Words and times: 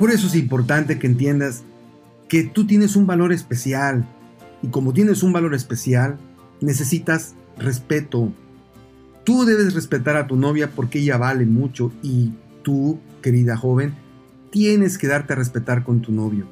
Por 0.00 0.10
eso 0.10 0.28
es 0.28 0.34
importante 0.34 0.98
que 0.98 1.06
entiendas 1.06 1.62
que 2.26 2.42
tú 2.42 2.66
tienes 2.66 2.96
un 2.96 3.06
valor 3.06 3.34
especial 3.34 4.08
y 4.62 4.68
como 4.68 4.94
tienes 4.94 5.22
un 5.22 5.34
valor 5.34 5.54
especial, 5.54 6.18
necesitas 6.62 7.34
respeto. 7.58 8.32
Tú 9.24 9.44
debes 9.44 9.74
respetar 9.74 10.16
a 10.16 10.26
tu 10.26 10.36
novia 10.36 10.70
porque 10.70 11.00
ella 11.00 11.18
vale 11.18 11.44
mucho 11.44 11.92
y 12.02 12.32
tú, 12.62 12.98
querida 13.20 13.58
joven, 13.58 13.92
tienes 14.50 14.96
que 14.96 15.06
darte 15.06 15.34
a 15.34 15.36
respetar 15.36 15.84
con 15.84 16.00
tu 16.00 16.12
novio. 16.12 16.46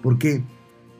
¿Por 0.00 0.16
qué? 0.16 0.44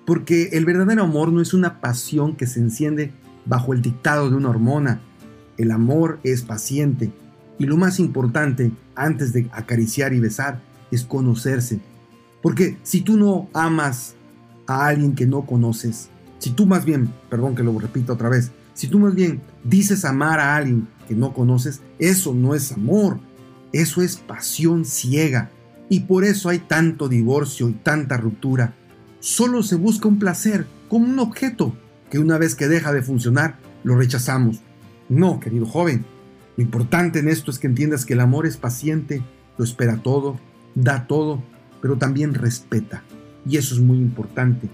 Porque 0.05 0.48
el 0.55 0.64
verdadero 0.64 1.05
amor 1.05 1.32
no 1.32 1.41
es 1.41 1.55
una 1.55 1.80
pasión 1.80 2.34
que 2.34 2.48
se 2.48 2.59
enciende 2.59 3.12
bajo 3.45 3.73
el 3.73 3.80
dictado 3.80 4.29
de 4.29 4.34
una 4.34 4.50
hormona. 4.50 5.03
El 5.57 5.71
amor 5.71 6.18
es 6.25 6.43
paciente. 6.43 7.12
Y 7.61 7.66
lo 7.66 7.77
más 7.77 8.00
importante, 8.00 8.73
antes 8.96 9.32
de 9.32 9.48
acariciar 9.53 10.14
y 10.14 10.18
besar, 10.18 10.66
es 10.91 11.05
conocerse. 11.05 11.80
Porque 12.43 12.79
si 12.82 13.00
tú 13.00 13.17
no 13.17 13.49
amas 13.53 14.14
a 14.67 14.86
alguien 14.86 15.14
que 15.14 15.26
no 15.26 15.46
conoces, 15.46 16.11
si 16.39 16.50
tú 16.50 16.67
más 16.67 16.85
bien, 16.85 17.12
perdón 17.29 17.54
que 17.54 17.62
lo 17.62 17.79
repito 17.79 18.12
otra 18.12 18.29
vez, 18.29 18.53
si 18.75 18.89
tú 18.89 18.99
más 18.99 19.14
bien 19.14 19.40
dices 19.64 20.04
amar 20.04 20.39
a 20.39 20.54
alguien 20.54 20.86
que 21.09 21.14
no 21.14 21.32
conoces, 21.32 21.81
eso 21.99 22.35
no 22.35 22.54
es 22.54 22.72
amor, 22.72 23.18
eso 23.72 24.03
es 24.03 24.17
pasión 24.17 24.85
ciega. 24.85 25.50
Y 25.89 26.00
por 26.00 26.25
eso 26.25 26.49
hay 26.49 26.59
tanto 26.59 27.09
divorcio 27.09 27.68
y 27.68 27.73
tanta 27.73 28.17
ruptura. 28.17 28.75
Solo 29.21 29.62
se 29.62 29.76
busca 29.76 30.09
un 30.09 30.18
placer 30.18 30.67
como 30.89 31.07
un 31.07 31.18
objeto 31.18 31.75
que 32.11 32.19
una 32.19 32.39
vez 32.39 32.55
que 32.55 32.69
deja 32.69 32.92
de 32.92 33.03
funcionar, 33.03 33.56
lo 33.83 33.97
rechazamos. 33.97 34.61
No, 35.09 35.41
querido 35.41 35.67
joven, 35.67 36.05
lo 36.56 36.62
importante 36.62 37.20
en 37.20 37.28
esto 37.28 37.50
es 37.50 37.59
que 37.59 37.67
entiendas 37.67 38.05
que 38.05 38.14
el 38.14 38.20
amor 38.20 38.47
es 38.47 38.56
paciente, 38.56 39.23
lo 39.59 39.64
espera 39.64 40.03
todo, 40.03 40.39
da 40.77 41.08
todo, 41.08 41.42
pero 41.83 41.98
también 41.98 42.34
respeta. 42.34 43.03
Y 43.44 43.56
eso 43.56 43.75
es 43.75 43.80
muy 43.80 43.98
importante. 43.98 44.69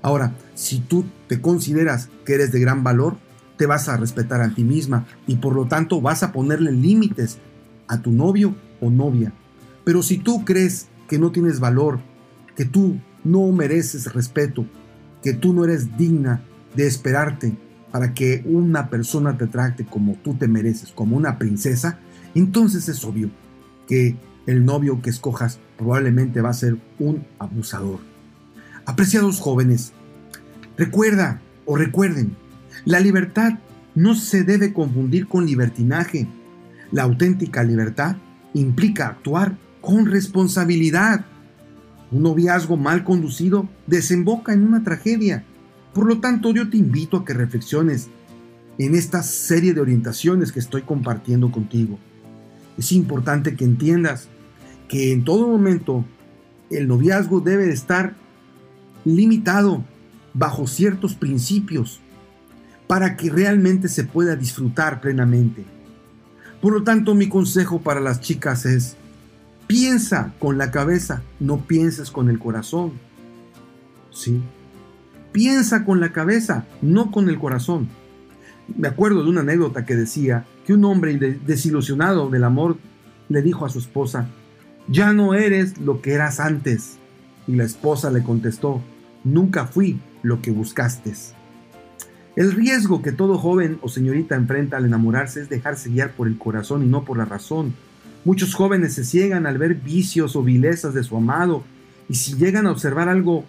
Ahora, 0.00 0.34
si 0.54 0.78
tú 0.80 1.04
te 1.28 1.42
consideras 1.42 2.08
que 2.24 2.34
eres 2.34 2.52
de 2.52 2.60
gran 2.60 2.82
valor, 2.82 3.16
te 3.58 3.66
vas 3.66 3.88
a 3.88 3.96
respetar 3.96 4.40
a 4.40 4.54
ti 4.54 4.64
misma 4.64 5.06
y 5.26 5.36
por 5.36 5.54
lo 5.54 5.66
tanto 5.66 6.00
vas 6.00 6.22
a 6.22 6.32
ponerle 6.32 6.72
límites 6.72 7.38
a 7.86 8.00
tu 8.00 8.10
novio 8.10 8.54
o 8.80 8.90
novia. 8.90 9.32
Pero 9.84 10.02
si 10.02 10.18
tú 10.18 10.44
crees 10.44 10.88
que 11.08 11.18
no 11.18 11.30
tienes 11.30 11.60
valor, 11.60 12.00
que 12.56 12.64
tú 12.64 12.98
no 13.24 13.46
mereces 13.52 14.12
respeto, 14.12 14.66
que 15.22 15.32
tú 15.32 15.52
no 15.52 15.64
eres 15.64 15.96
digna 15.96 16.42
de 16.74 16.86
esperarte 16.86 17.56
para 17.90 18.14
que 18.14 18.42
una 18.46 18.88
persona 18.88 19.36
te 19.36 19.46
trate 19.46 19.84
como 19.84 20.14
tú 20.24 20.34
te 20.34 20.48
mereces, 20.48 20.90
como 20.90 21.16
una 21.16 21.38
princesa, 21.38 21.98
entonces 22.34 22.88
es 22.88 23.04
obvio 23.04 23.30
que 23.86 24.16
el 24.46 24.64
novio 24.64 25.00
que 25.02 25.10
escojas 25.10 25.58
probablemente 25.76 26.40
va 26.40 26.50
a 26.50 26.54
ser 26.54 26.76
un 26.98 27.24
abusador. 27.38 28.00
Apreciados 28.84 29.40
jóvenes, 29.40 29.92
recuerda 30.76 31.40
o 31.64 31.76
recuerden, 31.76 32.36
la 32.84 33.00
libertad 33.00 33.58
no 33.94 34.14
se 34.14 34.44
debe 34.44 34.72
confundir 34.72 35.28
con 35.28 35.46
libertinaje. 35.46 36.26
La 36.90 37.02
auténtica 37.02 37.62
libertad 37.62 38.16
implica 38.54 39.08
actuar 39.08 39.56
con 39.80 40.06
responsabilidad. 40.06 41.24
Un 42.10 42.22
noviazgo 42.22 42.76
mal 42.76 43.04
conducido 43.04 43.68
desemboca 43.86 44.52
en 44.52 44.64
una 44.64 44.82
tragedia. 44.82 45.44
Por 45.94 46.06
lo 46.06 46.20
tanto, 46.20 46.52
yo 46.52 46.68
te 46.68 46.76
invito 46.76 47.18
a 47.18 47.24
que 47.24 47.34
reflexiones 47.34 48.08
en 48.78 48.94
esta 48.94 49.22
serie 49.22 49.74
de 49.74 49.80
orientaciones 49.80 50.52
que 50.52 50.60
estoy 50.60 50.82
compartiendo 50.82 51.50
contigo. 51.52 51.98
Es 52.78 52.92
importante 52.92 53.56
que 53.56 53.64
entiendas 53.64 54.28
que 54.88 55.12
en 55.12 55.24
todo 55.24 55.48
momento 55.48 56.04
el 56.70 56.88
noviazgo 56.88 57.40
debe 57.40 57.70
estar 57.70 58.14
limitado 59.04 59.84
bajo 60.34 60.66
ciertos 60.66 61.14
principios 61.14 62.00
para 62.86 63.16
que 63.16 63.30
realmente 63.30 63.88
se 63.88 64.04
pueda 64.04 64.36
disfrutar 64.36 65.00
plenamente. 65.00 65.64
Por 66.60 66.72
lo 66.74 66.82
tanto, 66.82 67.14
mi 67.14 67.28
consejo 67.28 67.80
para 67.80 68.00
las 68.00 68.20
chicas 68.20 68.66
es, 68.66 68.96
piensa 69.66 70.32
con 70.38 70.58
la 70.58 70.70
cabeza, 70.70 71.22
no 71.40 71.62
pienses 71.66 72.10
con 72.10 72.28
el 72.28 72.38
corazón. 72.38 72.92
¿Sí? 74.10 74.42
Piensa 75.32 75.84
con 75.84 76.00
la 76.00 76.12
cabeza, 76.12 76.66
no 76.82 77.10
con 77.10 77.28
el 77.28 77.38
corazón. 77.38 77.88
Me 78.76 78.88
acuerdo 78.88 79.24
de 79.24 79.30
una 79.30 79.40
anécdota 79.40 79.86
que 79.86 79.96
decía 79.96 80.44
que 80.66 80.74
un 80.74 80.84
hombre 80.84 81.16
desilusionado 81.44 82.30
del 82.30 82.44
amor 82.44 82.76
le 83.28 83.42
dijo 83.42 83.66
a 83.66 83.68
su 83.68 83.78
esposa, 83.78 84.28
ya 84.88 85.12
no 85.12 85.34
eres 85.34 85.78
lo 85.78 86.00
que 86.00 86.12
eras 86.12 86.40
antes. 86.40 86.98
Y 87.46 87.56
la 87.56 87.64
esposa 87.64 88.10
le 88.10 88.22
contestó, 88.22 88.80
nunca 89.24 89.66
fui 89.66 90.00
lo 90.22 90.40
que 90.42 90.50
buscaste. 90.50 91.12
El 92.34 92.52
riesgo 92.52 93.02
que 93.02 93.12
todo 93.12 93.36
joven 93.36 93.78
o 93.82 93.88
señorita 93.88 94.36
enfrenta 94.36 94.78
al 94.78 94.86
enamorarse 94.86 95.42
es 95.42 95.48
dejarse 95.48 95.90
guiar 95.90 96.12
por 96.12 96.28
el 96.28 96.38
corazón 96.38 96.82
y 96.82 96.86
no 96.86 97.04
por 97.04 97.18
la 97.18 97.24
razón. 97.24 97.74
Muchos 98.24 98.54
jóvenes 98.54 98.94
se 98.94 99.04
ciegan 99.04 99.46
al 99.46 99.58
ver 99.58 99.74
vicios 99.74 100.36
o 100.36 100.42
vilezas 100.42 100.94
de 100.94 101.02
su 101.02 101.16
amado 101.16 101.64
y 102.08 102.14
si 102.14 102.36
llegan 102.36 102.66
a 102.66 102.70
observar 102.70 103.08
algo, 103.08 103.44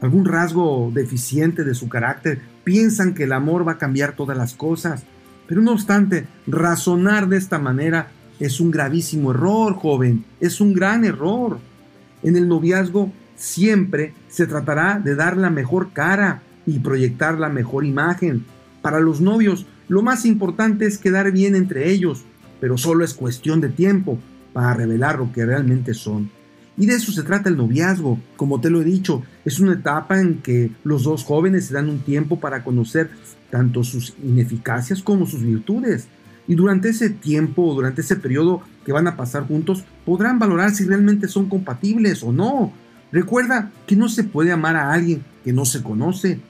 algún 0.00 0.24
rasgo 0.24 0.90
deficiente 0.92 1.64
de 1.64 1.74
su 1.74 1.88
carácter, 1.88 2.40
piensan 2.64 3.14
que 3.14 3.24
el 3.24 3.32
amor 3.32 3.66
va 3.66 3.72
a 3.72 3.78
cambiar 3.78 4.14
todas 4.14 4.36
las 4.36 4.54
cosas. 4.54 5.04
Pero 5.48 5.62
no 5.62 5.72
obstante, 5.72 6.26
razonar 6.46 7.28
de 7.28 7.38
esta 7.38 7.58
manera 7.58 8.10
es 8.38 8.60
un 8.60 8.70
gravísimo 8.70 9.32
error, 9.32 9.74
joven, 9.74 10.24
es 10.40 10.60
un 10.60 10.74
gran 10.74 11.04
error. 11.04 11.58
En 12.22 12.36
el 12.36 12.46
noviazgo 12.46 13.10
siempre 13.34 14.12
se 14.28 14.46
tratará 14.46 15.00
de 15.02 15.14
dar 15.14 15.36
la 15.36 15.50
mejor 15.50 15.92
cara 15.92 16.42
y 16.66 16.80
proyectar 16.80 17.38
la 17.38 17.48
mejor 17.48 17.86
imagen. 17.86 18.44
Para 18.82 19.00
los 19.00 19.22
novios, 19.22 19.66
lo 19.88 20.02
más 20.02 20.26
importante 20.26 20.86
es 20.86 20.98
quedar 20.98 21.32
bien 21.32 21.56
entre 21.56 21.90
ellos, 21.90 22.24
pero 22.60 22.76
solo 22.76 23.04
es 23.04 23.14
cuestión 23.14 23.62
de 23.62 23.70
tiempo 23.70 24.18
para 24.52 24.74
revelar 24.74 25.18
lo 25.18 25.32
que 25.32 25.46
realmente 25.46 25.94
son. 25.94 26.30
Y 26.78 26.86
de 26.86 26.94
eso 26.94 27.10
se 27.10 27.24
trata 27.24 27.48
el 27.48 27.56
noviazgo. 27.56 28.20
Como 28.36 28.60
te 28.60 28.70
lo 28.70 28.80
he 28.80 28.84
dicho, 28.84 29.24
es 29.44 29.58
una 29.58 29.72
etapa 29.72 30.20
en 30.20 30.38
que 30.38 30.70
los 30.84 31.02
dos 31.02 31.24
jóvenes 31.24 31.66
se 31.66 31.74
dan 31.74 31.88
un 31.88 31.98
tiempo 31.98 32.38
para 32.38 32.62
conocer 32.62 33.10
tanto 33.50 33.82
sus 33.82 34.14
ineficacias 34.22 35.02
como 35.02 35.26
sus 35.26 35.42
virtudes. 35.42 36.06
Y 36.46 36.54
durante 36.54 36.90
ese 36.90 37.10
tiempo, 37.10 37.74
durante 37.74 38.00
ese 38.00 38.14
periodo 38.14 38.62
que 38.86 38.92
van 38.92 39.08
a 39.08 39.16
pasar 39.16 39.46
juntos, 39.48 39.84
podrán 40.06 40.38
valorar 40.38 40.70
si 40.70 40.84
realmente 40.84 41.26
son 41.26 41.48
compatibles 41.48 42.22
o 42.22 42.32
no. 42.32 42.72
Recuerda 43.10 43.72
que 43.86 43.96
no 43.96 44.08
se 44.08 44.22
puede 44.22 44.52
amar 44.52 44.76
a 44.76 44.92
alguien 44.92 45.24
que 45.42 45.52
no 45.52 45.64
se 45.64 45.82
conoce. 45.82 46.40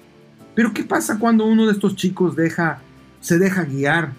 Pero 0.54 0.74
¿qué 0.74 0.84
pasa 0.84 1.18
cuando 1.18 1.46
uno 1.46 1.66
de 1.66 1.72
estos 1.72 1.96
chicos 1.96 2.36
deja, 2.36 2.80
se 3.20 3.38
deja 3.38 3.64
guiar 3.64 4.12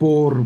por 0.00 0.44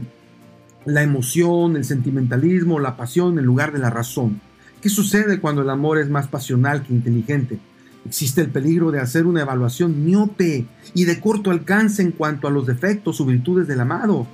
la 0.84 1.02
emoción, 1.02 1.74
el 1.76 1.84
sentimentalismo, 1.84 2.80
la 2.80 2.98
pasión 2.98 3.38
en 3.38 3.46
lugar 3.46 3.72
de 3.72 3.78
la 3.78 3.88
razón? 3.88 4.40
¿Qué 4.86 4.90
sucede 4.90 5.40
cuando 5.40 5.62
el 5.62 5.70
amor 5.70 5.98
es 5.98 6.08
más 6.08 6.28
pasional 6.28 6.84
que 6.84 6.94
inteligente? 6.94 7.58
Existe 8.04 8.40
el 8.40 8.50
peligro 8.50 8.92
de 8.92 9.00
hacer 9.00 9.26
una 9.26 9.40
evaluación 9.40 10.04
miope 10.04 10.64
y 10.94 11.06
de 11.06 11.18
corto 11.18 11.50
alcance 11.50 12.02
en 12.02 12.12
cuanto 12.12 12.46
a 12.46 12.52
los 12.52 12.68
defectos 12.68 13.20
o 13.20 13.24
virtudes 13.24 13.66
del 13.66 13.80
amado. 13.80 14.28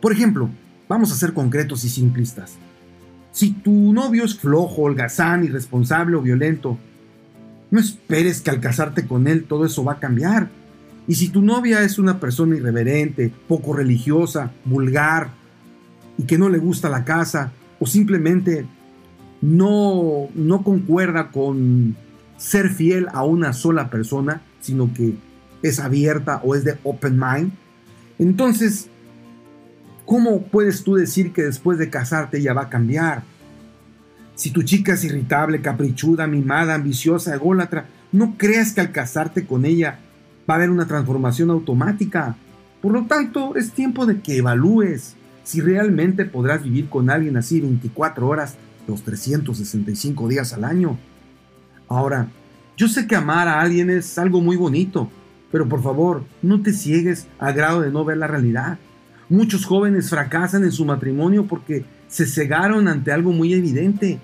Por 0.00 0.12
ejemplo, 0.12 0.48
vamos 0.88 1.12
a 1.12 1.14
ser 1.14 1.34
concretos 1.34 1.84
y 1.84 1.90
simplistas. 1.90 2.54
Si 3.32 3.50
tu 3.50 3.92
novio 3.92 4.24
es 4.24 4.34
flojo, 4.34 4.84
holgazán, 4.84 5.44
irresponsable 5.44 6.16
o 6.16 6.22
violento, 6.22 6.78
no 7.70 7.78
esperes 7.78 8.40
que 8.40 8.48
al 8.48 8.60
casarte 8.60 9.06
con 9.06 9.28
él 9.28 9.44
todo 9.44 9.66
eso 9.66 9.84
va 9.84 9.92
a 9.92 10.00
cambiar. 10.00 10.48
Y 11.06 11.16
si 11.16 11.28
tu 11.28 11.42
novia 11.42 11.82
es 11.82 11.98
una 11.98 12.18
persona 12.18 12.56
irreverente, 12.56 13.30
poco 13.46 13.74
religiosa, 13.74 14.52
vulgar 14.64 15.32
y 16.16 16.22
que 16.22 16.38
no 16.38 16.48
le 16.48 16.56
gusta 16.56 16.88
la 16.88 17.04
casa 17.04 17.52
o 17.78 17.86
simplemente 17.86 18.66
no, 19.40 20.28
no 20.34 20.62
concuerda 20.62 21.30
con 21.30 21.96
ser 22.36 22.70
fiel 22.70 23.08
a 23.12 23.24
una 23.24 23.52
sola 23.52 23.90
persona, 23.90 24.42
sino 24.60 24.92
que 24.92 25.14
es 25.62 25.80
abierta 25.80 26.40
o 26.44 26.54
es 26.54 26.64
de 26.64 26.78
open 26.84 27.18
mind, 27.18 27.52
entonces 28.18 28.88
¿Cómo 30.08 30.40
puedes 30.40 30.84
tú 30.84 30.94
decir 30.94 31.34
que 31.34 31.42
después 31.42 31.76
de 31.76 31.90
casarte 31.90 32.38
ella 32.38 32.54
va 32.54 32.62
a 32.62 32.68
cambiar? 32.70 33.24
Si 34.36 34.50
tu 34.50 34.62
chica 34.62 34.94
es 34.94 35.04
irritable, 35.04 35.60
caprichuda, 35.60 36.26
mimada, 36.26 36.76
ambiciosa, 36.76 37.34
ególatra, 37.34 37.84
no 38.10 38.36
creas 38.38 38.72
que 38.72 38.80
al 38.80 38.90
casarte 38.90 39.44
con 39.44 39.66
ella 39.66 39.98
va 40.48 40.54
a 40.54 40.56
haber 40.56 40.70
una 40.70 40.86
transformación 40.86 41.50
automática. 41.50 42.36
Por 42.80 42.92
lo 42.92 43.04
tanto, 43.04 43.54
es 43.54 43.72
tiempo 43.72 44.06
de 44.06 44.22
que 44.22 44.38
evalúes 44.38 45.14
si 45.44 45.60
realmente 45.60 46.24
podrás 46.24 46.62
vivir 46.62 46.88
con 46.88 47.10
alguien 47.10 47.36
así 47.36 47.60
24 47.60 48.26
horas 48.26 48.56
los 48.88 49.02
365 49.02 50.28
días 50.28 50.52
al 50.52 50.64
año. 50.64 50.98
Ahora, 51.88 52.28
yo 52.76 52.88
sé 52.88 53.06
que 53.06 53.16
amar 53.16 53.46
a 53.46 53.60
alguien 53.60 53.90
es 53.90 54.18
algo 54.18 54.40
muy 54.40 54.56
bonito, 54.56 55.10
pero 55.52 55.68
por 55.68 55.82
favor, 55.82 56.24
no 56.42 56.62
te 56.62 56.72
ciegues 56.72 57.26
al 57.38 57.54
grado 57.54 57.80
de 57.82 57.90
no 57.90 58.04
ver 58.04 58.16
la 58.16 58.26
realidad. 58.26 58.78
Muchos 59.28 59.66
jóvenes 59.66 60.08
fracasan 60.08 60.64
en 60.64 60.72
su 60.72 60.84
matrimonio 60.84 61.46
porque 61.46 61.84
se 62.08 62.26
cegaron 62.26 62.88
ante 62.88 63.12
algo 63.12 63.32
muy 63.32 63.52
evidente. 63.52 64.18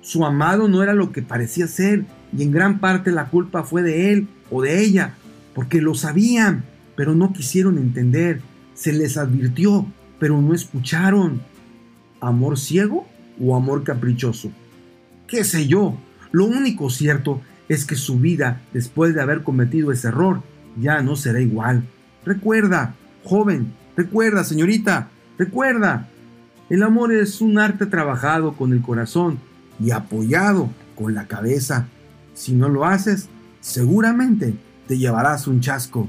Su 0.00 0.24
amado 0.24 0.66
no 0.66 0.82
era 0.82 0.94
lo 0.94 1.12
que 1.12 1.22
parecía 1.22 1.66
ser 1.66 2.04
y 2.36 2.42
en 2.42 2.52
gran 2.52 2.80
parte 2.80 3.12
la 3.12 3.26
culpa 3.26 3.64
fue 3.64 3.82
de 3.82 4.12
él 4.12 4.28
o 4.50 4.62
de 4.62 4.82
ella, 4.82 5.14
porque 5.54 5.80
lo 5.80 5.94
sabían, 5.94 6.64
pero 6.96 7.14
no 7.14 7.32
quisieron 7.32 7.76
entender. 7.76 8.40
Se 8.74 8.92
les 8.92 9.16
advirtió, 9.16 9.86
pero 10.18 10.40
no 10.40 10.54
escucharon. 10.54 11.40
¿Amor 12.20 12.58
ciego 12.58 13.06
o 13.40 13.56
amor 13.56 13.84
caprichoso? 13.84 14.50
¿Qué 15.26 15.44
sé 15.44 15.66
yo? 15.66 15.96
Lo 16.32 16.44
único 16.46 16.90
cierto 16.90 17.40
es 17.68 17.84
que 17.84 17.96
su 17.96 18.18
vida, 18.18 18.60
después 18.72 19.14
de 19.14 19.22
haber 19.22 19.42
cometido 19.42 19.92
ese 19.92 20.08
error, 20.08 20.42
ya 20.80 21.00
no 21.02 21.16
será 21.16 21.40
igual. 21.40 21.84
Recuerda, 22.24 22.94
joven, 23.24 23.72
recuerda, 23.96 24.44
señorita, 24.44 25.08
recuerda. 25.38 26.08
El 26.70 26.82
amor 26.82 27.12
es 27.12 27.40
un 27.40 27.58
arte 27.58 27.86
trabajado 27.86 28.54
con 28.54 28.72
el 28.72 28.82
corazón 28.82 29.38
y 29.80 29.90
apoyado 29.90 30.70
con 30.94 31.14
la 31.14 31.26
cabeza. 31.26 31.88
Si 32.34 32.52
no 32.52 32.68
lo 32.68 32.84
haces, 32.84 33.28
seguramente 33.60 34.54
te 34.86 34.98
llevarás 34.98 35.46
un 35.46 35.60
chasco. 35.60 36.08